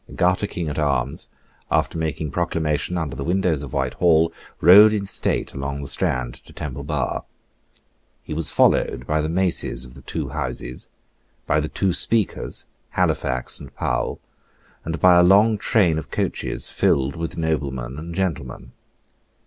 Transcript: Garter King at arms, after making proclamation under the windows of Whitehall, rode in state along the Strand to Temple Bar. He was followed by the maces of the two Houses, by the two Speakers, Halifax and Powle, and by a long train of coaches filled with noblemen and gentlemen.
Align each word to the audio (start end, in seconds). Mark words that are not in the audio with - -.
Garter 0.15 0.47
King 0.47 0.67
at 0.67 0.79
arms, 0.79 1.27
after 1.69 1.95
making 1.95 2.31
proclamation 2.31 2.97
under 2.97 3.15
the 3.15 3.23
windows 3.23 3.61
of 3.61 3.71
Whitehall, 3.71 4.33
rode 4.59 4.93
in 4.93 5.05
state 5.05 5.53
along 5.53 5.81
the 5.83 5.87
Strand 5.87 6.33
to 6.43 6.53
Temple 6.53 6.83
Bar. 6.83 7.23
He 8.23 8.33
was 8.33 8.49
followed 8.49 9.05
by 9.05 9.21
the 9.21 9.29
maces 9.29 9.85
of 9.85 9.93
the 9.93 10.01
two 10.01 10.29
Houses, 10.29 10.89
by 11.45 11.59
the 11.59 11.69
two 11.69 11.93
Speakers, 11.93 12.65
Halifax 12.97 13.59
and 13.59 13.75
Powle, 13.75 14.17
and 14.83 14.99
by 14.99 15.17
a 15.19 15.23
long 15.23 15.59
train 15.59 15.99
of 15.99 16.09
coaches 16.09 16.71
filled 16.71 17.15
with 17.15 17.37
noblemen 17.37 17.99
and 17.99 18.15
gentlemen. 18.15 18.71